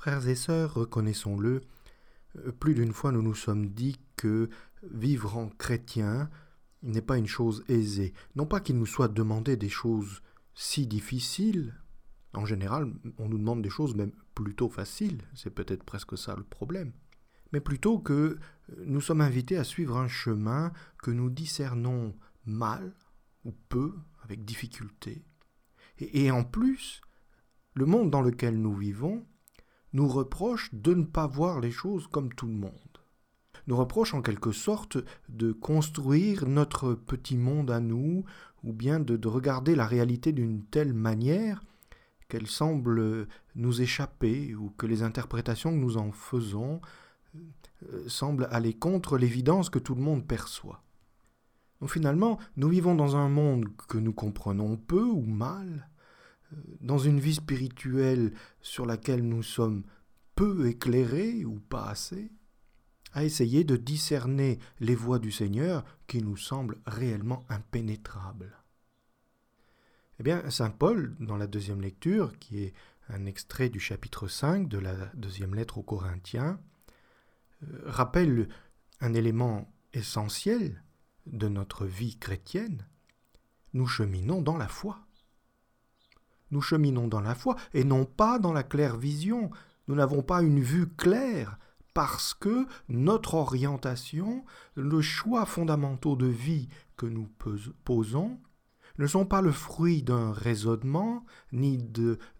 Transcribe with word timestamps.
Frères 0.00 0.28
et 0.28 0.34
sœurs, 0.34 0.72
reconnaissons-le, 0.72 1.60
euh, 2.38 2.52
plus 2.52 2.72
d'une 2.72 2.94
fois 2.94 3.12
nous 3.12 3.20
nous 3.20 3.34
sommes 3.34 3.68
dit 3.68 4.00
que 4.16 4.48
vivre 4.82 5.36
en 5.36 5.50
chrétien 5.50 6.30
n'est 6.82 7.02
pas 7.02 7.18
une 7.18 7.26
chose 7.26 7.66
aisée. 7.68 8.14
Non 8.34 8.46
pas 8.46 8.60
qu'il 8.60 8.78
nous 8.78 8.86
soit 8.86 9.08
demandé 9.08 9.58
des 9.58 9.68
choses 9.68 10.22
si 10.54 10.86
difficiles, 10.86 11.74
en 12.32 12.46
général 12.46 12.90
on 13.18 13.28
nous 13.28 13.36
demande 13.36 13.60
des 13.60 13.68
choses 13.68 13.94
même 13.94 14.12
plutôt 14.34 14.70
faciles, 14.70 15.20
c'est 15.34 15.54
peut-être 15.54 15.84
presque 15.84 16.16
ça 16.16 16.34
le 16.34 16.44
problème, 16.44 16.94
mais 17.52 17.60
plutôt 17.60 17.98
que 17.98 18.38
nous 18.78 19.02
sommes 19.02 19.20
invités 19.20 19.58
à 19.58 19.64
suivre 19.64 19.98
un 19.98 20.08
chemin 20.08 20.72
que 21.02 21.10
nous 21.10 21.28
discernons 21.28 22.16
mal 22.46 22.94
ou 23.44 23.52
peu, 23.68 23.98
avec 24.22 24.46
difficulté. 24.46 25.22
Et 25.98 26.30
en 26.30 26.42
plus, 26.42 27.02
le 27.74 27.84
monde 27.84 28.10
dans 28.10 28.22
lequel 28.22 28.58
nous 28.58 28.74
vivons 28.74 29.26
nous 29.92 30.08
reproche 30.08 30.70
de 30.72 30.94
ne 30.94 31.04
pas 31.04 31.26
voir 31.26 31.60
les 31.60 31.70
choses 31.70 32.06
comme 32.06 32.32
tout 32.32 32.46
le 32.46 32.54
monde. 32.54 32.72
Nous 33.66 33.76
reproche 33.76 34.14
en 34.14 34.22
quelque 34.22 34.52
sorte 34.52 34.98
de 35.28 35.52
construire 35.52 36.46
notre 36.46 36.94
petit 36.94 37.36
monde 37.36 37.70
à 37.70 37.80
nous, 37.80 38.24
ou 38.64 38.72
bien 38.72 39.00
de, 39.00 39.16
de 39.16 39.28
regarder 39.28 39.74
la 39.74 39.86
réalité 39.86 40.32
d'une 40.32 40.64
telle 40.64 40.92
manière 40.92 41.62
qu'elle 42.28 42.46
semble 42.46 43.26
nous 43.54 43.82
échapper, 43.82 44.54
ou 44.54 44.70
que 44.70 44.86
les 44.86 45.02
interprétations 45.02 45.72
que 45.72 45.76
nous 45.76 45.96
en 45.96 46.12
faisons 46.12 46.80
euh, 47.92 48.08
semblent 48.08 48.48
aller 48.50 48.74
contre 48.74 49.18
l'évidence 49.18 49.70
que 49.70 49.78
tout 49.78 49.94
le 49.94 50.02
monde 50.02 50.26
perçoit. 50.26 50.82
Finalement, 51.86 52.38
nous 52.56 52.68
vivons 52.68 52.94
dans 52.94 53.16
un 53.16 53.30
monde 53.30 53.66
que 53.88 53.96
nous 53.96 54.12
comprenons 54.12 54.76
peu 54.76 55.02
ou 55.02 55.22
mal, 55.22 55.88
dans 56.80 56.98
une 56.98 57.20
vie 57.20 57.34
spirituelle 57.34 58.32
sur 58.60 58.86
laquelle 58.86 59.26
nous 59.26 59.42
sommes 59.42 59.84
peu 60.34 60.68
éclairés 60.68 61.44
ou 61.44 61.60
pas 61.60 61.84
assez, 61.84 62.30
à 63.12 63.24
essayer 63.24 63.64
de 63.64 63.76
discerner 63.76 64.58
les 64.78 64.94
voies 64.94 65.18
du 65.18 65.32
Seigneur 65.32 65.84
qui 66.06 66.22
nous 66.22 66.36
semblent 66.36 66.78
réellement 66.86 67.44
impénétrables. 67.48 68.56
Eh 70.18 70.22
bien, 70.22 70.48
Saint 70.50 70.70
Paul, 70.70 71.16
dans 71.18 71.36
la 71.36 71.46
deuxième 71.46 71.80
lecture, 71.80 72.38
qui 72.38 72.62
est 72.62 72.74
un 73.08 73.26
extrait 73.26 73.68
du 73.68 73.80
chapitre 73.80 74.28
5 74.28 74.68
de 74.68 74.78
la 74.78 74.94
deuxième 75.14 75.54
lettre 75.54 75.78
aux 75.78 75.82
Corinthiens, 75.82 76.60
euh, 77.62 77.82
rappelle 77.86 78.48
un 79.00 79.14
élément 79.14 79.72
essentiel 79.92 80.82
de 81.26 81.48
notre 81.48 81.86
vie 81.86 82.16
chrétienne. 82.18 82.86
Nous 83.72 83.86
cheminons 83.86 84.42
dans 84.42 84.56
la 84.56 84.68
foi 84.68 85.06
nous 86.50 86.60
cheminons 86.60 87.08
dans 87.08 87.20
la 87.20 87.34
foi 87.34 87.56
et 87.74 87.84
non 87.84 88.04
pas 88.04 88.38
dans 88.38 88.52
la 88.52 88.62
claire 88.62 88.96
vision. 88.96 89.50
Nous 89.88 89.94
n'avons 89.94 90.22
pas 90.22 90.42
une 90.42 90.60
vue 90.60 90.88
claire 90.88 91.58
parce 91.94 92.34
que 92.34 92.66
notre 92.88 93.34
orientation, 93.34 94.44
le 94.74 95.00
choix 95.00 95.44
fondamentaux 95.44 96.16
de 96.16 96.26
vie 96.26 96.68
que 96.96 97.06
nous 97.06 97.28
posons, 97.84 98.38
ne 98.98 99.06
sont 99.06 99.24
pas 99.24 99.40
le 99.40 99.52
fruit 99.52 100.02
d'un 100.02 100.32
raisonnement 100.32 101.24
ni 101.52 101.78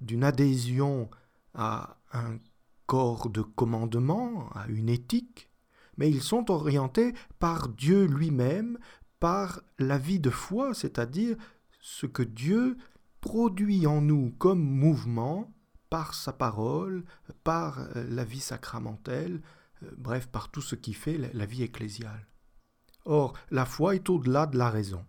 d'une 0.00 0.24
adhésion 0.24 1.10
à 1.54 1.96
un 2.12 2.38
corps 2.86 3.30
de 3.30 3.40
commandement, 3.40 4.50
à 4.54 4.66
une 4.68 4.88
éthique, 4.88 5.48
mais 5.96 6.10
ils 6.10 6.22
sont 6.22 6.50
orientés 6.50 7.14
par 7.38 7.68
Dieu 7.68 8.04
lui-même, 8.04 8.78
par 9.20 9.60
la 9.78 9.98
vie 9.98 10.20
de 10.20 10.30
foi, 10.30 10.74
c'est-à-dire 10.74 11.36
ce 11.80 12.06
que 12.06 12.22
Dieu 12.22 12.76
produit 13.20 13.86
en 13.86 14.00
nous 14.00 14.30
comme 14.38 14.62
mouvement 14.62 15.52
par 15.90 16.14
sa 16.14 16.32
parole, 16.32 17.04
par 17.44 17.80
euh, 17.80 18.06
la 18.08 18.24
vie 18.24 18.40
sacramentelle, 18.40 19.42
euh, 19.82 19.90
bref, 19.96 20.28
par 20.28 20.50
tout 20.50 20.62
ce 20.62 20.76
qui 20.76 20.94
fait 20.94 21.18
la 21.18 21.46
vie 21.46 21.62
ecclésiale. 21.62 22.26
Or, 23.04 23.34
la 23.50 23.66
foi 23.66 23.96
est 23.96 24.08
au-delà 24.08 24.46
de 24.46 24.56
la 24.56 24.70
raison. 24.70 25.04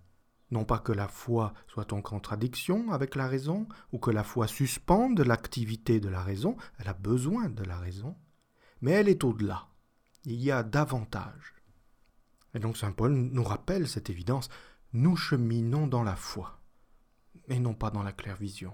Non 0.50 0.66
pas 0.66 0.80
que 0.80 0.92
la 0.92 1.08
foi 1.08 1.54
soit 1.68 1.94
en 1.94 2.02
contradiction 2.02 2.92
avec 2.92 3.16
la 3.16 3.28
raison, 3.28 3.68
ou 3.92 4.00
que 4.00 4.12
la 4.12 4.24
foi 4.24 4.48
suspende 4.48 5.22
l'activité 5.22 6.00
de 6.00 6.10
la 6.10 6.22
raison, 6.22 6.58
elle 6.78 6.90
a 6.90 6.94
besoin 6.94 7.50
de 7.50 7.64
la 7.64 7.78
raison, 7.78 8.18
mais 8.82 8.92
elle 8.92 9.08
est 9.08 9.24
au-delà. 9.24 9.68
Il 10.26 10.42
y 10.42 10.52
a 10.52 10.64
davantage. 10.64 11.56
Et 12.54 12.60
donc 12.60 12.76
Saint 12.76 12.92
Paul 12.92 13.14
nous 13.14 13.44
rappelle 13.44 13.88
cette 13.88 14.10
évidence, 14.10 14.50
nous 14.94 15.16
cheminons 15.16 15.88
dans 15.88 16.04
la 16.04 16.18
foi 16.18 16.61
et 17.48 17.60
non 17.60 17.74
pas 17.74 17.92
dans 17.92 18.04
la 18.04 18.12
claire 18.12 18.38
vision. 18.38 18.74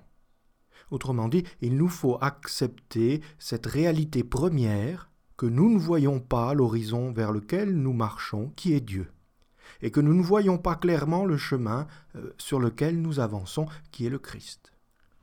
Autrement 0.91 1.28
dit, 1.28 1.44
il 1.62 1.75
nous 1.75 1.90
faut 1.90 2.18
accepter 2.22 3.22
cette 3.40 3.66
réalité 3.66 4.23
première 4.23 5.09
que 5.35 5.45
nous 5.45 5.69
ne 5.69 5.78
voyons 5.78 6.19
pas 6.19 6.53
l'horizon 6.53 7.12
vers 7.12 7.31
lequel 7.31 7.75
nous 7.75 7.94
marchons, 7.94 8.51
qui 8.56 8.73
est 8.73 8.81
Dieu, 8.81 9.12
et 9.81 9.91
que 9.91 10.00
nous 10.00 10.13
ne 10.13 10.23
voyons 10.23 10.57
pas 10.57 10.75
clairement 10.75 11.25
le 11.25 11.38
chemin 11.38 11.88
euh, 12.16 12.34
sur 12.38 12.59
lequel 12.59 13.01
nous 13.01 13.19
avançons, 13.19 13.67
qui 13.91 14.06
est 14.06 14.09
le 14.09 14.19
Christ. 14.19 14.72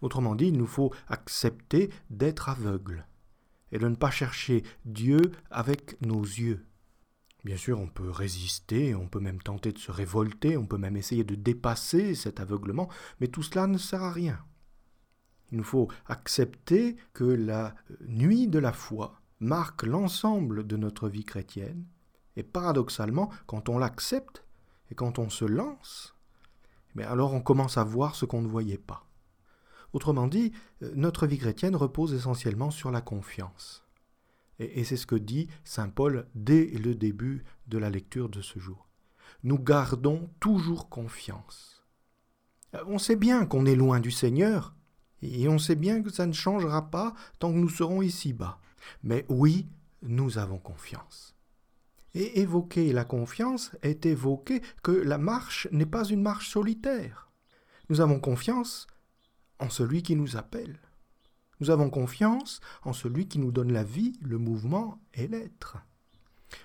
Autrement 0.03 0.35
dit, 0.35 0.49
il 0.49 0.59
nous 0.59 0.67
faut 0.67 0.93
accepter 1.09 1.91
d'être 2.11 2.49
aveugles, 2.49 3.07
et 3.73 3.79
de 3.79 3.89
ne 3.89 3.97
pas 3.97 4.11
chercher 4.11 4.63
Dieu 4.85 5.33
avec 5.51 6.01
nos 6.03 6.23
yeux, 6.23 6.65
Bien 7.45 7.57
sûr, 7.59 7.79
on 7.79 7.89
peut 7.89 8.11
résister, 8.11 8.95
on 8.95 9.07
peut 9.07 9.21
même 9.21 9.43
tenter 9.43 9.73
de 9.73 9.79
se 9.79 9.93
révolter, 9.93 10.57
on 10.57 10.67
peut 10.67 10.79
même 10.79 10.97
essayer 10.97 11.25
de 11.25 11.35
dépasser 11.35 12.15
cet 12.15 12.41
aveuglement, 12.41 12.89
mais 13.21 13.29
tout 13.29 13.43
cela 13.43 13.67
ne 13.67 13.77
sert 13.77 14.03
à 14.03 14.11
rien. 14.11 14.39
Il 15.53 15.59
nous 15.59 15.65
faut 15.65 15.89
accepter 16.07 16.97
que 17.13 17.25
la 17.25 17.75
nuit 18.09 18.49
de 18.49 18.59
la 18.59 18.73
foi 18.73 19.21
marque 19.41 19.83
l'ensemble 19.83 20.67
de 20.67 20.77
notre 20.77 21.09
vie 21.09 21.25
chrétienne, 21.25 21.85
et 22.37 22.43
paradoxalement, 22.43 23.31
quand 23.47 23.69
on 23.69 23.79
l'accepte 23.79 24.45
et 24.91 24.95
quand 24.95 25.19
on 25.19 25.29
se 25.29 25.45
lance, 25.45 26.15
mais 26.95 27.05
eh 27.07 27.11
alors 27.11 27.35
on 27.35 27.41
commence 27.41 27.77
à 27.77 27.85
voir 27.85 28.15
ce 28.15 28.25
qu'on 28.25 28.43
ne 28.43 28.49
voyait 28.49 28.79
pas. 28.79 29.07
Autrement 29.93 30.27
dit, 30.27 30.53
euh, 30.83 30.93
notre 30.95 31.27
vie 31.27 31.39
chrétienne 31.39 31.77
repose 31.77 32.15
essentiellement 32.15 32.71
sur 32.71 32.91
la 32.91 33.01
confiance. 33.01 33.84
Et, 34.59 34.85
c'est 34.85 34.97
ce 34.97 35.07
que 35.07 35.17
dit 35.17 35.49
Saint 35.65 35.89
Paul 35.89 36.29
dès 36.35 36.67
le 36.67 36.95
début 36.95 37.45
de 37.67 37.79
la 37.79 37.91
lecture 37.91 38.29
de 38.29 38.41
ce 38.41 38.59
jour. 38.59 38.89
Nous 39.43 39.59
gardons 39.59 40.31
toujours 40.41 40.89
confiance. 40.89 41.85
On 42.87 42.99
sait 42.99 43.17
bien 43.17 43.47
qu'on 43.47 43.67
est 43.67 43.77
loin 43.77 44.01
du 44.01 44.11
Seigneur, 44.11 44.75
et 45.23 45.49
on 45.49 45.59
sait 45.59 45.77
bien 45.77 46.03
que 46.03 46.11
ça 46.11 46.27
ne 46.27 46.33
changera 46.33 46.91
pas 46.91 47.15
tant 47.39 47.53
que 47.53 47.59
nous 47.59 47.69
serons 47.69 48.03
ici-bas. 48.03 48.59
Mais 49.03 49.25
oui, 49.29 49.69
nous 50.03 50.39
avons 50.39 50.59
confiance. 50.59 51.35
Et 52.15 52.41
évoquer 52.41 52.93
la 52.93 53.05
confiance 53.05 53.73
est 53.83 54.07
évoquer 54.07 54.61
que 54.83 54.93
la 54.93 55.19
marche 55.19 55.67
n'est 55.73 55.87
pas 55.87 56.05
une 56.05 56.23
marche 56.23 56.51
solitaire. 56.51 57.31
Nous 57.89 58.01
avons 58.01 58.21
confiance 58.21 58.87
en 59.59 59.69
celui 59.69 60.03
qui 60.03 60.15
nous 60.15 60.37
appelle. 60.37 60.79
Nous 61.61 61.71
avons 61.71 61.91
confiance 61.91 62.61
en 62.83 62.93
celui 62.93 63.29
qui 63.29 63.39
nous 63.39 63.53
donne 63.53 63.73
la 63.73 63.85
vie, 63.85 64.13
le 64.21 64.39
mouvement 64.39 65.01
et 65.15 65.27
l'être. 65.27 65.79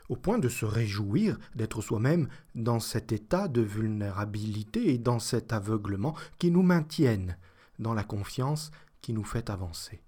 Au 0.08 0.16
point 0.16 0.38
de 0.38 0.50
se 0.50 0.66
réjouir 0.66 1.38
d'être 1.56 1.82
soi-même 1.82 2.28
dans 2.56 2.80
cet 2.80 3.12
état 3.12 3.48
de 3.48 3.62
vulnérabilité 3.62 4.94
et 4.94 4.98
dans 4.98 5.20
cet 5.20 5.54
aveuglement 5.54 6.16
qui 6.38 6.52
nous 6.52 6.64
maintiennent 6.64 7.38
dans 7.80 7.94
la 7.94 8.04
confiance 8.04 8.72
qui 9.02 9.14
nous 9.14 9.24
fait 9.24 9.50
avancer. 9.50 10.02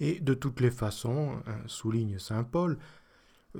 Et 0.00 0.20
de 0.20 0.34
toutes 0.34 0.60
les 0.60 0.70
façons, 0.70 1.40
hein, 1.46 1.58
souligne 1.66 2.18
Saint 2.18 2.44
Paul, 2.44 2.78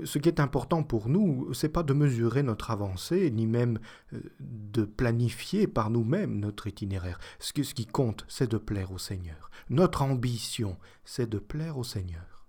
ce 0.03 0.19
qui 0.19 0.29
est 0.29 0.39
important 0.39 0.83
pour 0.83 1.09
nous, 1.09 1.53
c'est 1.53 1.69
pas 1.69 1.83
de 1.83 1.93
mesurer 1.93 2.43
notre 2.43 2.71
avancée, 2.71 3.31
ni 3.31 3.47
même 3.47 3.79
euh, 4.13 4.21
de 4.39 4.83
planifier 4.83 5.67
par 5.67 5.89
nous-mêmes 5.89 6.39
notre 6.39 6.67
itinéraire. 6.67 7.19
Ce 7.39 7.53
qui 7.53 7.85
compte, 7.85 8.25
c'est 8.27 8.49
de 8.49 8.57
plaire 8.57 8.91
au 8.91 8.97
Seigneur. 8.97 9.49
Notre 9.69 10.03
ambition, 10.03 10.77
c'est 11.05 11.29
de 11.29 11.39
plaire 11.39 11.77
au 11.77 11.83
Seigneur. 11.83 12.45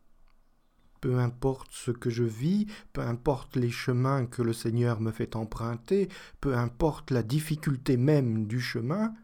Peu 1.00 1.18
importe 1.18 1.72
ce 1.72 1.90
que 1.90 2.10
je 2.10 2.24
vis, 2.24 2.66
peu 2.92 3.00
importe 3.00 3.56
les 3.56 3.70
chemins 3.70 4.26
que 4.26 4.42
le 4.42 4.52
Seigneur 4.52 5.00
me 5.00 5.12
fait 5.12 5.34
emprunter, 5.34 6.08
peu 6.42 6.54
importe 6.54 7.10
la 7.10 7.22
difficulté 7.22 7.96
même 7.96 8.46
du 8.46 8.60
chemin, 8.60 9.14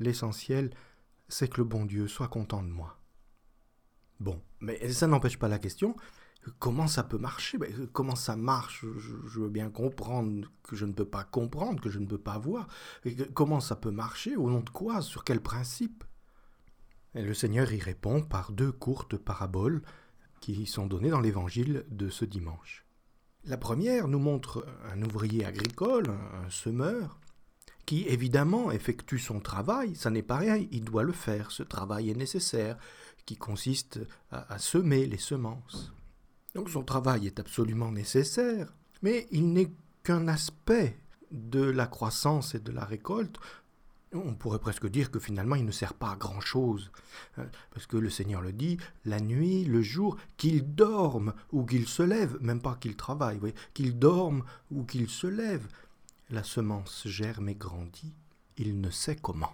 l'essentiel, 0.00 0.70
c'est 1.28 1.48
que 1.48 1.58
le 1.58 1.64
bon 1.64 1.84
Dieu 1.84 2.08
soit 2.08 2.28
content 2.28 2.62
de 2.62 2.68
moi. 2.68 2.98
Bon, 4.18 4.40
mais 4.60 4.90
ça 4.92 5.06
n'empêche 5.06 5.38
pas 5.38 5.48
la 5.48 5.58
question, 5.58 5.94
comment 6.58 6.86
ça 6.86 7.02
peut 7.02 7.18
marcher? 7.18 7.58
Ben, 7.58 7.88
Comment 7.92 8.16
ça 8.16 8.36
marche? 8.36 8.84
Je, 8.98 9.40
veux 9.40 9.48
bien 9.48 9.70
comprendre 9.70 10.50
que 10.62 10.76
je 10.76 10.84
ne 10.84 10.92
peux 10.92 11.04
pas 11.04 11.24
comprendre, 11.24 11.82
que 11.82 11.90
je 11.90 11.98
ne 11.98 12.06
peux 12.06 12.18
pas 12.18 12.38
voir. 12.38 12.68
comment 13.34 13.60
ça 13.60 13.76
peut 13.76 13.90
marcher? 13.90 14.36
Au 14.36 14.50
nom 14.50 14.60
de 14.60 14.70
quoi? 14.70 15.00
Sur 15.02 15.24
quel 15.24 15.40
principe? 15.40 16.04
Le 17.14 17.34
Seigneur 17.34 17.72
y 17.72 17.78
répond 17.78 18.22
par 18.22 18.52
deux 18.52 18.72
courtes 18.72 19.16
paraboles 19.16 19.82
qui 20.40 20.66
sont 20.66 20.86
données 20.86 21.10
dans 21.10 21.20
l'évangile 21.20 21.84
de 21.88 22.08
ce 22.08 22.24
dimanche. 22.24 22.84
La 23.44 23.56
première 23.56 24.08
nous 24.08 24.18
montre 24.18 24.66
un 24.90 25.02
ouvrier 25.02 25.44
agricole, 25.44 26.08
un 26.08 26.50
semeur, 26.50 27.20
qui 27.86 28.06
évidemment 28.08 28.70
effectue 28.70 29.18
son 29.18 29.40
travail, 29.40 29.94
ça 29.94 30.10
n'est 30.10 30.22
pas 30.22 30.38
rien, 30.38 30.56
il 30.70 30.84
doit 30.84 31.02
le 31.02 31.12
faire, 31.12 31.50
ce 31.50 31.62
travail 31.62 32.10
est 32.10 32.14
nécessaire, 32.14 32.78
qui 33.26 33.36
consiste 33.36 34.00
à, 34.30 34.58
semer 34.58 35.06
les 35.06 35.18
semences. 35.18 35.92
Donc 36.54 36.70
son 36.70 36.82
travail 36.82 37.26
est 37.26 37.40
absolument 37.40 37.90
nécessaire, 37.90 38.72
mais 39.02 39.26
il 39.30 39.52
n'est 39.52 39.72
qu'un 40.02 40.28
aspect 40.28 40.98
de 41.30 41.62
la 41.62 41.86
croissance 41.86 42.54
et 42.54 42.60
de 42.60 42.70
la 42.70 42.84
récolte. 42.84 43.36
On 44.12 44.34
pourrait 44.34 44.60
presque 44.60 44.86
dire 44.86 45.10
que 45.10 45.18
finalement 45.18 45.56
il 45.56 45.64
ne 45.64 45.72
sert 45.72 45.94
pas 45.94 46.12
à 46.12 46.16
grand-chose, 46.16 46.92
hein, 47.36 47.46
parce 47.72 47.86
que 47.86 47.96
le 47.96 48.10
Seigneur 48.10 48.40
le 48.40 48.52
dit, 48.52 48.78
la 49.04 49.18
nuit, 49.18 49.64
le 49.64 49.82
jour, 49.82 50.16
qu'il 50.36 50.74
dorme 50.74 51.34
ou 51.50 51.64
qu'il 51.64 51.88
se 51.88 52.04
lève, 52.04 52.38
même 52.40 52.62
pas 52.62 52.76
qu'il 52.76 52.94
travaille, 52.94 53.40
qu'il 53.72 53.98
dorme 53.98 54.44
ou 54.70 54.84
qu'il 54.84 55.10
se 55.10 55.26
lève, 55.26 55.66
la 56.30 56.44
semence 56.44 57.08
germe 57.08 57.48
et 57.48 57.56
grandit, 57.56 58.14
il 58.56 58.80
ne 58.80 58.90
sait 58.90 59.16
comment. 59.16 59.52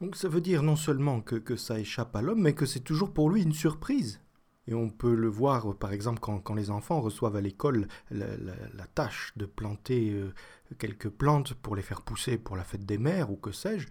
Donc 0.00 0.16
ça 0.16 0.28
veut 0.28 0.40
dire 0.40 0.62
non 0.62 0.76
seulement 0.76 1.20
que, 1.20 1.56
ça 1.56 1.80
échappe 1.80 2.14
à 2.14 2.22
l'homme, 2.22 2.42
mais 2.42 2.54
que 2.54 2.66
c'est 2.66 2.80
toujours 2.80 3.12
pour 3.12 3.30
lui 3.30 3.42
une 3.42 3.52
surprise. 3.52 4.20
Et 4.66 4.74
on 4.74 4.88
peut 4.88 5.14
le 5.14 5.28
voir, 5.28 5.74
par 5.76 5.92
exemple, 5.92 6.20
quand, 6.20 6.54
les 6.54 6.70
enfants 6.70 7.00
reçoivent 7.00 7.36
à 7.36 7.40
l'école 7.40 7.86
la, 8.10 8.86
tâche 8.94 9.32
de 9.36 9.46
planter 9.46 10.10
euh, 10.12 10.32
quelques 10.78 11.10
plantes 11.10 11.54
pour 11.54 11.76
les 11.76 11.82
faire 11.82 12.02
pousser 12.02 12.38
pour 12.38 12.56
la 12.56 12.64
fête 12.64 12.86
des 12.86 12.98
mères 12.98 13.30
ou 13.30 13.36
que 13.36 13.52
sais-je, 13.52 13.88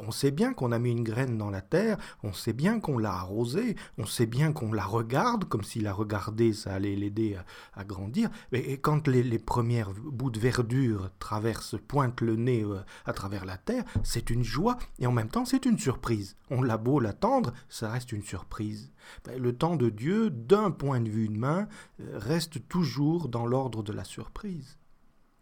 on 0.00 0.10
sait 0.10 0.30
bien 0.30 0.52
qu'on 0.52 0.72
a 0.72 0.78
mis 0.78 0.90
une 0.90 1.02
graine 1.02 1.38
dans 1.38 1.50
la 1.50 1.60
terre, 1.60 1.98
on 2.22 2.32
sait 2.32 2.52
bien 2.52 2.80
qu'on 2.80 2.98
l'a 2.98 3.12
arrosée, 3.12 3.76
on 3.98 4.06
sait 4.06 4.26
bien 4.26 4.52
qu'on 4.52 4.72
la 4.72 4.84
regarde, 4.84 5.44
comme 5.44 5.64
si 5.64 5.80
la 5.80 5.92
regarder, 5.92 6.52
ça 6.52 6.74
allait 6.74 6.96
l'aider 6.96 7.36
à, 7.74 7.84
grandir. 7.84 8.30
Et, 8.52 8.78
quand 8.78 9.08
les, 9.08 9.38
premières 9.38 9.92
bouts 9.92 10.30
de 10.30 10.38
verdure 10.38 11.10
traversent, 11.18 11.76
pointent 11.86 12.20
le 12.20 12.36
nez 12.36 12.62
euh, 12.62 12.80
à 13.04 13.12
travers 13.12 13.44
la 13.44 13.56
terre, 13.56 13.84
c'est 14.02 14.30
une 14.30 14.44
joie 14.44 14.78
et 14.98 15.06
en 15.06 15.12
même 15.12 15.28
temps 15.28 15.44
c'est 15.44 15.66
une 15.66 15.78
surprise. 15.78 16.36
On 16.50 16.62
l'a 16.62 16.78
beau 16.78 17.00
l'attendre, 17.00 17.52
ça 17.68 17.90
reste 17.90 18.12
une 18.12 18.22
surprise. 18.22 18.92
Ben, 19.24 19.40
le 19.40 19.54
temps 19.54 19.76
de 19.76 19.90
Dieu, 19.90 20.30
d'un 20.30 20.70
point 20.70 21.00
de 21.00 21.10
vue 21.10 21.26
humain, 21.26 21.68
euh, 22.00 22.18
reste 22.18 22.66
toujours 22.68 23.28
dans 23.28 23.46
l'ordre 23.46 23.82
de 23.82 23.92
la 23.92 24.04
surprise. 24.04 24.78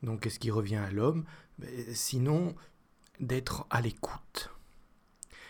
Donc 0.03 0.21
qu'est-ce 0.21 0.39
qui 0.39 0.51
revient 0.51 0.77
à 0.77 0.91
l'homme? 0.91 1.25
Ben, 1.59 1.69
Sinon, 1.93 2.55
d'être 3.21 3.67
à 3.71 3.81
l'écoute, 3.81 4.51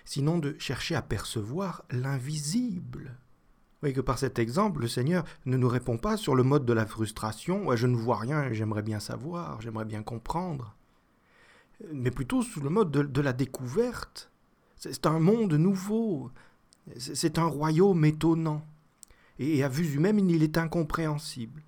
sinon 0.04 0.38
de 0.38 0.56
chercher 0.58 0.94
à 0.94 1.02
percevoir 1.02 1.84
l'invisible. 1.90 3.16
Oui, 3.82 3.92
que 3.92 4.00
par 4.00 4.18
cet 4.18 4.38
exemple, 4.38 4.80
le 4.80 4.88
Seigneur 4.88 5.24
ne 5.44 5.56
nous 5.56 5.68
répond 5.68 5.98
pas 5.98 6.16
sur 6.16 6.36
le 6.36 6.44
mode 6.44 6.64
de 6.64 6.72
la 6.72 6.86
frustration, 6.86 7.74
je 7.74 7.86
ne 7.86 7.96
vois 7.96 8.18
rien, 8.18 8.52
j'aimerais 8.52 8.82
bien 8.82 9.00
savoir, 9.00 9.60
j'aimerais 9.60 9.84
bien 9.84 10.02
comprendre, 10.02 10.76
mais 11.92 12.12
plutôt 12.12 12.42
sous 12.42 12.60
le 12.60 12.70
mode 12.70 12.90
de, 12.90 13.20
la 13.20 13.32
découverte. 13.32 14.30
C'est 14.76 15.06
un 15.06 15.18
monde 15.18 15.54
nouveau, 15.54 16.30
c'est 16.96 17.38
un 17.38 17.46
royaume 17.46 18.04
étonnant, 18.04 18.64
et 19.38 19.64
à 19.64 19.68
vue 19.68 19.94
humaine, 19.94 20.30
il 20.30 20.44
est 20.44 20.58
incompréhensible. 20.58 21.62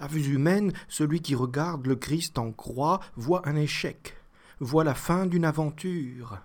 À 0.00 0.08
vue 0.08 0.34
humaine, 0.34 0.72
celui 0.88 1.20
qui 1.20 1.36
regarde 1.36 1.86
le 1.86 1.94
Christ 1.94 2.38
en 2.38 2.50
croix 2.50 2.98
voit 3.14 3.48
un 3.48 3.54
échec 3.54 4.16
voit 4.62 4.84
la 4.84 4.94
fin 4.94 5.26
d'une 5.26 5.44
aventure. 5.44 6.38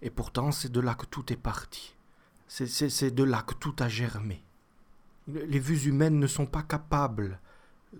Et 0.00 0.10
pourtant, 0.10 0.52
c'est 0.52 0.70
de 0.70 0.80
là 0.80 0.94
que 0.94 1.06
tout 1.06 1.32
est 1.32 1.36
parti. 1.36 1.94
C'est 2.46 3.14
de 3.14 3.24
là 3.24 3.42
que 3.42 3.54
tout 3.54 3.74
a 3.80 3.88
germé. 3.88 4.42
Les 5.26 5.58
vues 5.58 5.86
humaines 5.86 6.18
ne 6.18 6.26
sont 6.26 6.46
pas 6.46 6.62
capables 6.62 7.40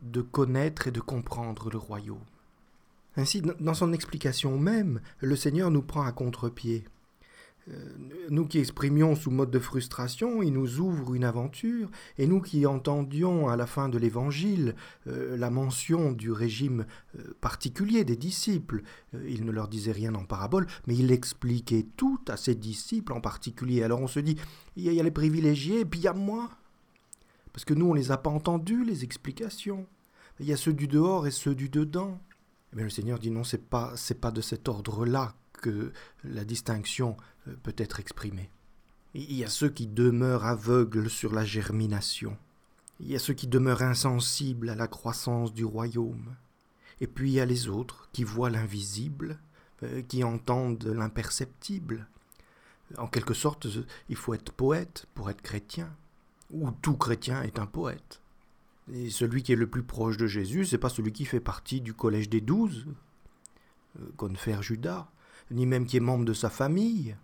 de 0.00 0.22
connaître 0.22 0.86
et 0.86 0.90
de 0.90 1.00
comprendre 1.00 1.70
le 1.70 1.78
royaume. 1.78 2.24
Ainsi, 3.16 3.42
dans 3.42 3.74
son 3.74 3.92
explication 3.92 4.56
même, 4.58 5.00
le 5.18 5.34
Seigneur 5.34 5.70
nous 5.70 5.82
prend 5.82 6.02
à 6.02 6.12
contre-pied. 6.12 6.84
Euh, 7.70 7.74
nous 8.30 8.46
qui 8.46 8.58
exprimions 8.58 9.14
sous 9.14 9.30
mode 9.30 9.50
de 9.50 9.58
frustration, 9.58 10.42
il 10.42 10.52
nous 10.52 10.80
ouvre 10.80 11.14
une 11.14 11.24
aventure, 11.24 11.90
et 12.18 12.26
nous 12.26 12.40
qui 12.40 12.66
entendions 12.66 13.48
à 13.48 13.56
la 13.56 13.66
fin 13.66 13.88
de 13.88 13.98
l'Évangile 13.98 14.74
euh, 15.06 15.36
la 15.36 15.50
mention 15.50 16.12
du 16.12 16.30
régime 16.30 16.86
euh, 17.18 17.34
particulier 17.40 18.04
des 18.04 18.16
disciples, 18.16 18.82
il 19.26 19.44
ne 19.44 19.50
leur 19.50 19.68
disait 19.68 19.92
rien 19.92 20.14
en 20.14 20.24
parabole, 20.24 20.66
mais 20.86 20.96
il 20.96 21.10
expliquait 21.10 21.86
tout 21.96 22.20
à 22.28 22.36
ses 22.36 22.54
disciples 22.54 23.12
en 23.12 23.20
particulier. 23.20 23.82
Alors 23.82 24.00
on 24.00 24.08
se 24.08 24.20
dit, 24.20 24.36
il 24.76 24.92
y 24.92 25.00
a 25.00 25.02
les 25.02 25.10
privilégiés, 25.10 25.80
et 25.80 25.84
puis 25.84 26.00
il 26.00 26.04
y 26.04 26.08
a 26.08 26.12
moi. 26.12 26.50
Parce 27.52 27.64
que 27.64 27.74
nous, 27.74 27.86
on 27.86 27.94
ne 27.94 27.98
les 27.98 28.12
a 28.12 28.18
pas 28.18 28.30
entendus, 28.30 28.84
les 28.84 29.04
explications. 29.04 29.86
Il 30.38 30.46
y 30.46 30.52
a 30.52 30.56
ceux 30.56 30.72
du 30.72 30.86
dehors 30.86 31.26
et 31.26 31.30
ceux 31.30 31.54
du 31.54 31.68
dedans. 31.68 32.20
Mais 32.72 32.82
le 32.82 32.90
Seigneur 32.90 33.18
dit 33.18 33.30
non, 33.30 33.42
c'est 33.42 33.68
pas, 33.68 33.94
pas 34.20 34.30
de 34.30 34.40
cet 34.40 34.68
ordre-là 34.68 35.34
que 35.60 35.92
la 36.24 36.44
distinction 36.44 37.16
euh, 37.46 37.54
peut 37.62 37.74
être 37.76 38.00
exprimée. 38.00 38.50
Il 39.14 39.34
y 39.34 39.44
a 39.44 39.48
ceux 39.48 39.70
qui 39.70 39.86
demeurent 39.86 40.44
aveugles 40.44 41.08
sur 41.08 41.32
la 41.32 41.44
germination. 41.44 42.36
Il 43.00 43.08
y 43.08 43.16
a 43.16 43.18
ceux 43.18 43.34
qui 43.34 43.46
demeurent 43.46 43.82
insensibles 43.82 44.70
à 44.70 44.74
la 44.74 44.88
croissance 44.88 45.54
du 45.54 45.64
royaume. 45.64 46.34
Et 47.00 47.06
puis 47.06 47.30
il 47.30 47.34
y 47.34 47.40
a 47.40 47.46
les 47.46 47.68
autres 47.68 48.08
qui 48.12 48.24
voient 48.24 48.50
l'invisible, 48.50 49.38
euh, 49.82 50.02
qui 50.02 50.24
entendent 50.24 50.84
l'imperceptible. 50.84 52.06
En 52.96 53.06
quelque 53.06 53.34
sorte, 53.34 53.66
il 54.08 54.16
faut 54.16 54.34
être 54.34 54.52
poète 54.52 55.06
pour 55.14 55.30
être 55.30 55.42
chrétien. 55.42 55.94
Ou 56.50 56.70
tout 56.70 56.96
chrétien 56.96 57.42
est 57.42 57.58
un 57.58 57.66
poète. 57.66 58.20
Et 58.92 59.10
celui 59.10 59.42
qui 59.42 59.52
est 59.52 59.56
le 59.56 59.66
plus 59.66 59.82
proche 59.82 60.16
de 60.16 60.26
Jésus, 60.26 60.64
c'est 60.64 60.78
pas 60.78 60.88
celui 60.88 61.12
qui 61.12 61.26
fait 61.26 61.40
partie 61.40 61.80
du 61.80 61.92
collège 61.92 62.30
des 62.30 62.40
douze, 62.40 62.86
euh, 64.00 64.06
confère 64.16 64.62
Judas, 64.62 65.10
ni 65.50 65.66
même 65.66 65.86
qui 65.86 65.96
est 65.96 66.00
membre 66.00 66.24
de 66.24 66.32
sa 66.32 66.50
famille. 66.50 67.16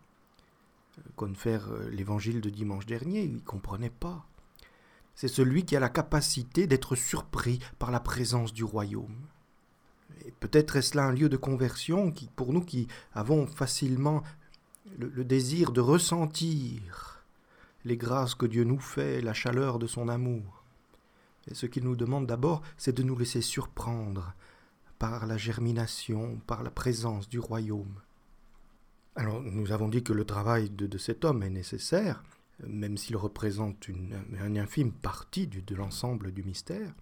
Confère 1.17 1.69
euh, 1.73 1.89
l'évangile 1.91 2.41
de 2.41 2.51
dimanche 2.51 2.87
dernier, 2.87 3.23
il 3.23 3.35
ne 3.35 3.41
comprenait 3.41 3.91
pas. 3.91 4.27
C'est 5.15 5.29
celui 5.29 5.65
qui 5.65 5.77
a 5.77 5.81
la 5.81 5.89
capacité 5.89 6.67
d'être 6.67 6.97
surpris 6.97 7.61
par 7.79 7.91
la 7.91 8.01
présence 8.01 8.53
du 8.53 8.65
royaume. 8.65 9.27
Et 10.25 10.33
peut-être 10.33 10.77
est-ce 10.77 10.97
là 10.97 11.05
un 11.05 11.13
lieu 11.13 11.29
de 11.29 11.37
conversion 11.37 12.11
qui, 12.11 12.29
pour 12.35 12.53
nous 12.53 12.63
qui 12.63 12.89
avons 13.13 13.47
facilement 13.47 14.23
le, 14.99 15.25
désir 15.25 15.73
de 15.73 15.81
ressentir 15.81 17.25
les 17.85 17.97
grâces 17.97 18.35
que 18.35 18.47
Dieu 18.47 18.65
nous 18.65 18.79
fait, 18.79 19.21
la 19.21 19.35
chaleur 19.35 19.79
de 19.79 19.87
son 19.87 20.09
amour. 20.09 20.63
Et 21.51 21.55
ce 21.55 21.67
qu'il 21.67 21.85
nous 21.85 21.97
demande 21.97 22.27
d'abord, 22.27 22.63
c'est 22.79 22.97
de 22.97 23.03
nous 23.03 23.17
laisser 23.17 23.43
surprendre 23.43 24.35
par 24.99 25.27
la 25.27 25.37
germination, 25.37 26.41
par 26.47 26.63
la 26.63 26.71
présence 26.71 27.29
du 27.29 27.39
royaume. 27.39 28.01
Alors 29.17 29.41
nous 29.43 29.71
avons 29.71 29.89
dit 29.89 30.03
que 30.03 30.13
le 30.13 30.25
travail 30.25 30.71
de, 30.71 30.99
cet 30.99 31.25
homme 31.25 31.43
est 31.43 31.51
nécessaire, 31.51 32.25
même 32.67 32.97
s'il 32.97 33.17
représente 33.17 33.89
une, 33.89 34.19
infime 34.57 34.93
partie 34.93 35.47
de 35.47 35.75
l'ensemble 35.75 36.33
du 36.33 36.43
mystère. 36.43 36.93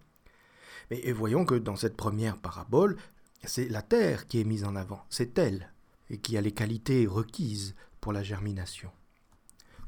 Mais 0.91 1.11
voyons 1.11 1.45
que 1.45 1.55
dans 1.55 1.75
cette 1.75 1.97
première 1.97 2.37
parabole, 2.37 2.97
c'est 3.43 3.67
la 3.67 3.81
terre 3.81 4.27
qui 4.27 4.39
est 4.39 4.45
mise 4.45 4.63
en 4.63 4.75
avant, 4.75 5.03
c'est 5.09 5.37
elle, 5.37 5.71
et 6.09 6.17
qui 6.17 6.37
a 6.37 6.41
les 6.41 6.51
qualités 6.51 7.07
requises 7.07 7.75
pour 7.99 8.13
la 8.13 8.23
germination. 8.23 8.91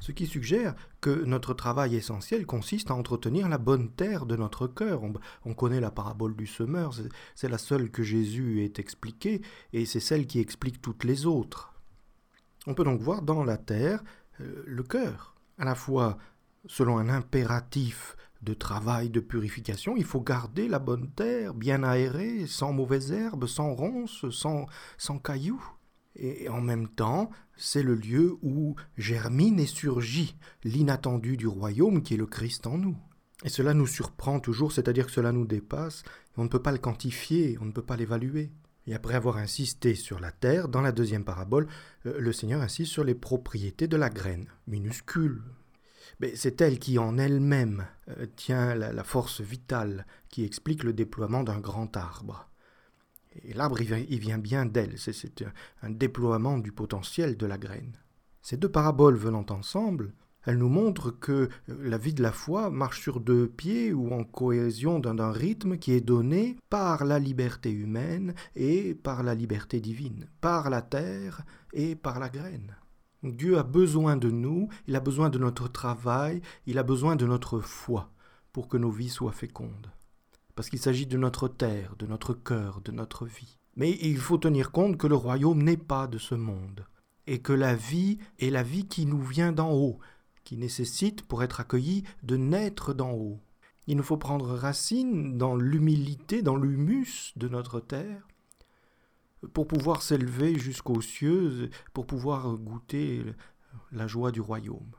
Ce 0.00 0.12
qui 0.12 0.26
suggère 0.26 0.74
que 1.00 1.24
notre 1.24 1.54
travail 1.54 1.96
essentiel 1.96 2.44
consiste 2.44 2.90
à 2.90 2.94
entretenir 2.94 3.48
la 3.48 3.58
bonne 3.58 3.90
terre 3.90 4.26
de 4.26 4.36
notre 4.36 4.66
cœur. 4.66 5.02
On, 5.44 5.54
connaît 5.54 5.80
la 5.80 5.90
parabole 5.90 6.36
du 6.36 6.46
semeur, 6.46 6.94
c'est 7.34 7.48
la 7.48 7.58
seule 7.58 7.90
que 7.90 8.02
Jésus 8.02 8.62
ait 8.62 8.74
expliquée, 8.76 9.40
et 9.72 9.86
c'est 9.86 10.00
celle 10.00 10.26
qui 10.26 10.38
explique 10.40 10.82
toutes 10.82 11.04
les 11.04 11.24
autres. 11.24 11.75
On 12.66 12.74
peut 12.74 12.84
donc 12.84 13.00
voir 13.00 13.22
dans 13.22 13.44
la 13.44 13.56
terre 13.56 14.02
euh, 14.40 14.62
le 14.66 14.82
cœur, 14.82 15.36
à 15.58 15.64
la 15.64 15.74
fois 15.74 16.18
selon 16.66 16.98
un 16.98 17.08
impératif 17.08 18.16
de 18.42 18.54
travail, 18.54 19.08
de 19.10 19.20
purification, 19.20 19.96
il 19.96 20.04
faut 20.04 20.20
garder 20.20 20.68
la 20.68 20.78
bonne 20.78 21.10
terre, 21.10 21.54
bien 21.54 21.82
aérée, 21.82 22.46
sans 22.46 22.72
mauvaises 22.72 23.12
herbes, 23.12 23.46
sans 23.46 23.74
ronces, 23.74 24.28
sans, 24.30 24.66
sans 24.98 25.18
cailloux. 25.18 25.64
Et 26.16 26.48
en 26.48 26.60
même 26.60 26.88
temps, 26.88 27.30
c'est 27.56 27.82
le 27.82 27.94
lieu 27.94 28.36
où 28.42 28.74
germine 28.96 29.60
et 29.60 29.66
surgit 29.66 30.36
l'inattendu 30.64 31.36
du 31.36 31.46
royaume 31.46 32.02
qui 32.02 32.14
est 32.14 32.18
le 32.18 32.26
Christ 32.26 32.66
en 32.66 32.78
nous. 32.78 32.96
Et 33.44 33.48
cela 33.48 33.74
nous 33.74 33.86
surprend 33.86 34.40
toujours, 34.40 34.72
c'est-à-dire 34.72 35.06
que 35.06 35.12
cela 35.12 35.32
nous 35.32 35.46
dépasse, 35.46 36.04
on 36.36 36.44
ne 36.44 36.48
peut 36.48 36.62
pas 36.62 36.72
le 36.72 36.78
quantifier, 36.78 37.58
on 37.60 37.66
ne 37.66 37.72
peut 37.72 37.82
pas 37.82 37.96
l'évaluer. 37.96 38.50
Et 38.86 38.94
après 38.94 39.14
avoir 39.14 39.36
insisté 39.36 39.94
sur 39.94 40.20
la 40.20 40.30
terre, 40.30 40.68
dans 40.68 40.80
la 40.80 40.92
deuxième 40.92 41.24
parabole, 41.24 41.66
euh, 42.06 42.18
le 42.18 42.32
Seigneur 42.32 42.60
insiste 42.60 42.92
sur 42.92 43.04
les 43.04 43.14
propriétés 43.14 43.88
de 43.88 43.96
la 43.96 44.10
graine, 44.10 44.46
minuscule. 44.66 45.42
Mais 46.20 46.36
c'est 46.36 46.60
elle 46.60 46.78
qui 46.78 46.98
en 46.98 47.18
elle-même 47.18 47.86
euh, 48.08 48.26
tient 48.36 48.74
la, 48.74 49.04
force 49.04 49.40
vitale 49.40 50.06
qui 50.28 50.44
explique 50.44 50.84
le 50.84 50.92
déploiement 50.92 51.42
d'un 51.42 51.58
grand 51.58 51.96
arbre. 51.96 52.48
Et 53.42 53.52
l'arbre, 53.52 53.80
il 53.80 54.18
vient 54.18 54.38
bien 54.38 54.64
d'elle, 54.64 54.98
c'est 54.98 55.44
un 55.82 55.90
déploiement 55.90 56.56
du 56.56 56.72
potentiel 56.72 57.36
de 57.36 57.44
la 57.44 57.58
graine. 57.58 57.98
Ces 58.40 58.56
deux 58.56 58.70
paraboles 58.70 59.16
venant 59.16 59.44
ensemble, 59.50 60.14
elle 60.46 60.58
nous 60.58 60.68
montre 60.68 61.10
que 61.10 61.48
la 61.66 61.98
vie 61.98 62.14
de 62.14 62.22
la 62.22 62.30
foi 62.30 62.70
marche 62.70 63.02
sur 63.02 63.18
deux 63.18 63.48
pieds 63.48 63.92
ou 63.92 64.12
en 64.12 64.22
cohésion 64.22 65.00
d'un 65.00 65.32
rythme 65.32 65.76
qui 65.76 65.92
est 65.92 66.00
donné 66.00 66.56
par 66.70 67.04
la 67.04 67.18
liberté 67.18 67.70
humaine 67.70 68.32
et 68.54 68.94
par 68.94 69.24
la 69.24 69.34
liberté 69.34 69.80
divine, 69.80 70.28
par 70.40 70.70
la 70.70 70.82
terre 70.82 71.42
et 71.72 71.96
par 71.96 72.20
la 72.20 72.28
graine. 72.28 72.76
Dieu 73.24 73.58
a 73.58 73.64
besoin 73.64 74.16
de 74.16 74.30
nous, 74.30 74.68
il 74.86 74.94
a 74.94 75.00
besoin 75.00 75.30
de 75.30 75.38
notre 75.38 75.66
travail, 75.66 76.40
il 76.66 76.78
a 76.78 76.84
besoin 76.84 77.16
de 77.16 77.26
notre 77.26 77.58
foi 77.58 78.12
pour 78.52 78.68
que 78.68 78.76
nos 78.76 78.90
vies 78.90 79.08
soient 79.08 79.32
fécondes. 79.32 79.90
Parce 80.54 80.70
qu'il 80.70 80.78
s'agit 80.78 81.06
de 81.06 81.18
notre 81.18 81.48
terre, 81.48 81.96
de 81.98 82.06
notre 82.06 82.34
cœur, 82.34 82.80
de 82.82 82.92
notre 82.92 83.26
vie. 83.26 83.58
Mais 83.74 83.98
il 84.00 84.18
faut 84.18 84.38
tenir 84.38 84.70
compte 84.70 84.96
que 84.96 85.08
le 85.08 85.16
royaume 85.16 85.62
n'est 85.62 85.76
pas 85.76 86.06
de 86.06 86.18
ce 86.18 86.34
monde, 86.34 86.86
et 87.26 87.40
que 87.40 87.52
la 87.52 87.74
vie 87.74 88.18
est 88.38 88.50
la 88.50 88.62
vie 88.62 88.86
qui 88.86 89.06
nous 89.06 89.20
vient 89.20 89.52
d'en 89.52 89.72
haut, 89.72 89.98
qui 90.46 90.56
nécessite, 90.56 91.22
pour 91.22 91.42
être 91.42 91.58
accueilli, 91.58 92.04
de 92.22 92.36
naître 92.36 92.94
d'en 92.94 93.10
haut. 93.10 93.40
Il 93.88 93.96
nous 93.96 94.04
faut 94.04 94.16
prendre 94.16 94.54
racine 94.54 95.36
dans 95.36 95.56
l'humilité, 95.56 96.40
dans 96.40 96.56
l'humus 96.56 97.32
de 97.34 97.48
notre 97.48 97.80
terre, 97.80 98.28
pour 99.52 99.66
pouvoir 99.66 100.02
s'élever 100.02 100.56
jusqu'aux 100.56 101.02
cieux, 101.02 101.70
pour 101.92 102.06
pouvoir 102.06 102.56
goûter 102.58 103.24
la 103.90 104.06
joie 104.06 104.30
du 104.30 104.40
royaume. 104.40 104.92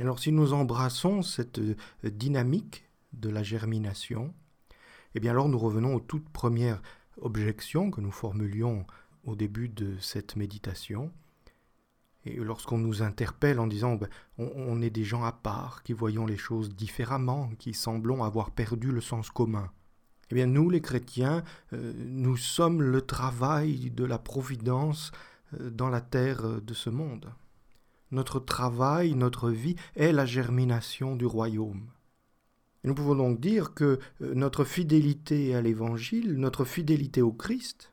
Alors 0.00 0.18
si 0.18 0.32
nous 0.32 0.52
embrassons 0.52 1.22
cette 1.22 1.60
dynamique 2.04 2.84
de 3.12 3.28
la 3.28 3.44
germination, 3.44 4.34
eh 5.14 5.20
bien 5.20 5.30
alors 5.30 5.48
nous 5.48 5.58
revenons 5.58 5.94
aux 5.94 6.00
toutes 6.00 6.28
premières 6.28 6.82
objections 7.20 7.92
que 7.92 8.00
nous 8.00 8.12
formulions 8.12 8.86
au 9.22 9.36
début 9.36 9.68
de 9.68 9.96
cette 10.00 10.34
méditation. 10.34 11.12
Et 12.24 12.34
lorsqu'on 12.36 12.78
nous 12.78 13.02
interpelle 13.02 13.60
en 13.60 13.66
disant 13.66 13.94
ben, 13.94 14.08
on, 14.38 14.82
est 14.82 14.90
des 14.90 15.04
gens 15.04 15.24
à 15.24 15.32
part, 15.32 15.82
qui 15.82 15.92
voyons 15.92 16.26
les 16.26 16.36
choses 16.36 16.74
différemment, 16.74 17.50
qui 17.58 17.74
semblons 17.74 18.24
avoir 18.24 18.50
perdu 18.50 18.90
le 18.90 19.00
sens 19.00 19.30
commun, 19.30 19.70
eh 20.30 20.34
bien 20.34 20.46
nous 20.46 20.68
les 20.68 20.80
chrétiens, 20.80 21.42
euh, 21.72 21.92
nous 22.06 22.36
sommes 22.36 22.82
le 22.82 23.02
travail 23.02 23.90
de 23.90 24.04
la 24.04 24.18
providence 24.18 25.12
euh, 25.54 25.70
dans 25.70 25.88
la 25.88 26.00
terre 26.00 26.60
de 26.60 26.74
ce 26.74 26.90
monde. 26.90 27.32
Notre 28.10 28.40
travail, 28.40 29.14
notre 29.14 29.50
vie 29.50 29.76
est 29.94 30.12
la 30.12 30.26
germination 30.26 31.14
du 31.14 31.26
royaume. 31.26 31.88
nous 32.84 32.94
pouvons 32.94 33.14
donc 33.14 33.40
dire 33.40 33.74
que 33.74 33.98
euh, 34.22 34.34
notre 34.34 34.64
fidélité 34.64 35.54
à 35.54 35.60
l'Évangile, 35.60 36.34
notre 36.34 36.64
fidélité 36.64 37.22
au 37.22 37.32
Christ, 37.32 37.92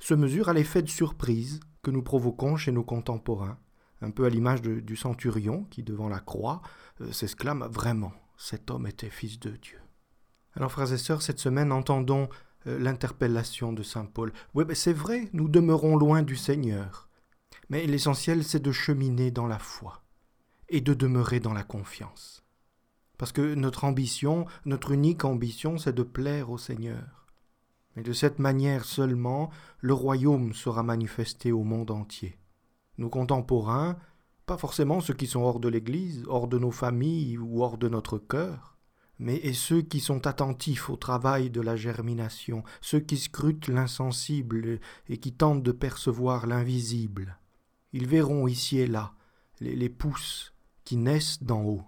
se 0.00 0.14
mesure 0.14 0.48
à 0.48 0.52
l'effet 0.52 0.82
de 0.82 0.88
surprise 0.88 1.60
que 1.84 1.92
nous 1.92 2.02
provoquons 2.02 2.56
chez 2.56 2.72
nos 2.72 2.82
contemporains, 2.82 3.58
un 4.00 4.10
peu 4.10 4.24
à 4.24 4.28
l'image 4.28 4.62
du 4.62 4.96
centurion 4.96 5.64
qui, 5.70 5.84
devant 5.84 6.08
la 6.08 6.18
croix, 6.18 6.62
s'exclame 7.12 7.68
Vraiment, 7.70 8.12
cet 8.36 8.70
homme 8.70 8.88
était 8.88 9.10
fils 9.10 9.38
de 9.38 9.50
Dieu. 9.50 9.78
Alors, 10.56 10.72
frères 10.72 10.92
et 10.92 10.98
sœurs, 10.98 11.22
cette 11.22 11.38
semaine, 11.38 11.72
entendons 11.72 12.28
euh, 12.66 12.78
l'interpellation 12.78 13.72
de 13.72 13.82
Saint 13.82 14.06
Paul. 14.06 14.32
Oui, 14.54 14.64
c'est 14.74 14.92
vrai, 14.92 15.28
nous 15.32 15.48
demeurons 15.48 15.96
loin 15.96 16.22
du 16.22 16.36
Seigneur. 16.36 17.08
Mais 17.68 17.86
l'essentiel, 17.86 18.44
c'est 18.44 18.62
de 18.62 18.72
cheminer 18.72 19.30
dans 19.30 19.46
la 19.46 19.58
foi 19.58 20.04
et 20.68 20.80
de 20.80 20.94
demeurer 20.94 21.40
dans 21.40 21.52
la 21.52 21.62
confiance. 21.62 22.44
Parce 23.18 23.32
que 23.32 23.54
notre 23.54 23.84
ambition, 23.84 24.46
notre 24.64 24.92
unique 24.92 25.24
ambition, 25.24 25.78
c'est 25.78 25.92
de 25.92 26.02
plaire 26.02 26.50
au 26.50 26.58
Seigneur. 26.58 27.23
Et 27.96 28.02
de 28.02 28.12
cette 28.12 28.38
manière 28.38 28.84
seulement, 28.84 29.50
le 29.80 29.94
royaume 29.94 30.52
sera 30.52 30.82
manifesté 30.82 31.52
au 31.52 31.62
monde 31.62 31.90
entier. 31.90 32.38
Nos 32.98 33.08
contemporains, 33.08 33.96
pas 34.46 34.56
forcément 34.56 35.00
ceux 35.00 35.14
qui 35.14 35.26
sont 35.26 35.42
hors 35.42 35.60
de 35.60 35.68
l'Église, 35.68 36.24
hors 36.28 36.48
de 36.48 36.58
nos 36.58 36.70
familles 36.70 37.38
ou 37.38 37.62
hors 37.62 37.78
de 37.78 37.88
notre 37.88 38.18
cœur, 38.18 38.76
mais 39.18 39.36
et 39.36 39.52
ceux 39.52 39.82
qui 39.82 40.00
sont 40.00 40.26
attentifs 40.26 40.90
au 40.90 40.96
travail 40.96 41.50
de 41.50 41.60
la 41.60 41.76
germination, 41.76 42.64
ceux 42.80 43.00
qui 43.00 43.16
scrutent 43.16 43.68
l'insensible 43.68 44.80
et 45.08 45.18
qui 45.18 45.32
tentent 45.32 45.62
de 45.62 45.72
percevoir 45.72 46.46
l'invisible. 46.46 47.38
Ils 47.92 48.08
verront 48.08 48.48
ici 48.48 48.78
et 48.78 48.88
là 48.88 49.14
les, 49.60 49.76
les 49.76 49.88
pousses 49.88 50.52
qui 50.84 50.96
naissent 50.96 51.42
d'en 51.42 51.62
haut, 51.62 51.84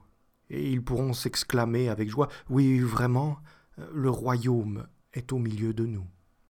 et 0.51 0.71
ils 0.71 0.83
pourront 0.83 1.13
s'exclamer 1.13 1.89
avec 1.89 2.09
joie 2.09 2.29
Oui, 2.49 2.79
vraiment, 2.79 3.39
le 3.93 4.09
royaume 4.09 4.87
est 5.17 5.33
au 5.33 5.39
milieu 5.39 5.73
de 5.73 5.87
nous. 5.87 6.07